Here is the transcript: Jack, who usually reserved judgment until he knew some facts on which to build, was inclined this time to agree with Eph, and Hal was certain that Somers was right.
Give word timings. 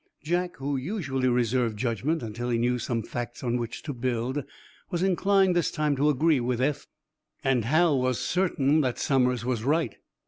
Jack, 0.23 0.55
who 0.57 0.77
usually 0.77 1.27
reserved 1.27 1.77
judgment 1.77 2.23
until 2.23 2.49
he 2.49 2.57
knew 2.57 2.79
some 2.79 3.03
facts 3.03 3.43
on 3.43 3.57
which 3.59 3.83
to 3.83 3.93
build, 3.93 4.43
was 4.89 5.03
inclined 5.03 5.55
this 5.55 5.69
time 5.69 5.95
to 5.95 6.09
agree 6.09 6.39
with 6.39 6.59
Eph, 6.59 6.87
and 7.43 7.65
Hal 7.65 7.99
was 8.01 8.19
certain 8.19 8.81
that 8.81 8.97
Somers 8.97 9.45
was 9.45 9.63
right. 9.63 9.97